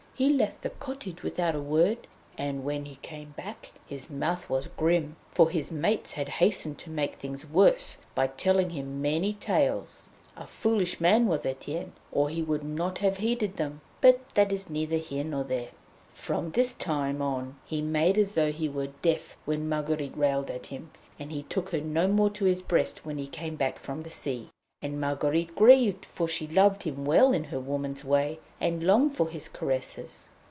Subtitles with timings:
[0.13, 2.05] He left the cottage without a word,
[2.37, 6.91] and when he came back his mouth was grim, for his mates had hastened to
[6.91, 10.09] make things worse by telling him many tales.
[10.37, 14.69] A foolish man was Etienne, or he would not have heeded them; but that is
[14.69, 15.69] neither here nor there.
[16.13, 20.67] From this time on he made as though he were deaf when Marguerite railed at
[20.67, 24.03] him, and he took her no more to his breast when he came back from
[24.03, 24.51] the sea.
[24.83, 29.27] And Marguerite grieved, for she loved him well in her woman's way, and longed for
[29.29, 30.27] his caresses.